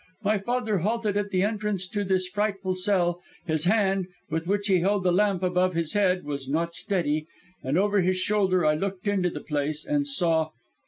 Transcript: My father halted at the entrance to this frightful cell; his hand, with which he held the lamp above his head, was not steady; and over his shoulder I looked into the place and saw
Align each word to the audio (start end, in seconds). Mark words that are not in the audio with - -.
My 0.23 0.39
father 0.39 0.79
halted 0.79 1.15
at 1.15 1.29
the 1.29 1.43
entrance 1.43 1.87
to 1.89 2.03
this 2.03 2.27
frightful 2.27 2.73
cell; 2.73 3.21
his 3.45 3.65
hand, 3.65 4.07
with 4.31 4.47
which 4.47 4.65
he 4.65 4.79
held 4.79 5.03
the 5.03 5.11
lamp 5.11 5.43
above 5.43 5.75
his 5.75 5.93
head, 5.93 6.23
was 6.23 6.49
not 6.49 6.73
steady; 6.73 7.27
and 7.63 7.77
over 7.77 8.01
his 8.01 8.17
shoulder 8.17 8.65
I 8.65 8.73
looked 8.73 9.07
into 9.07 9.29
the 9.29 9.41
place 9.41 9.85
and 9.85 10.07
saw 10.07 10.49